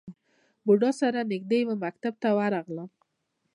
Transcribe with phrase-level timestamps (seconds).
[0.65, 2.89] بودا سره نژدې یو مکتب ته ورغلم.